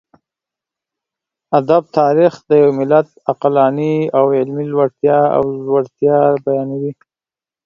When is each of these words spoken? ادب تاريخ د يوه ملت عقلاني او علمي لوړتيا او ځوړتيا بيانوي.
ادب 1.59 1.83
تاريخ 1.99 2.33
د 2.49 2.51
يوه 2.61 2.75
ملت 2.79 3.07
عقلاني 3.31 3.95
او 4.17 4.23
علمي 4.37 4.65
لوړتيا 4.73 5.19
او 5.37 5.43
ځوړتيا 5.65 6.17
بيانوي. 6.45 6.93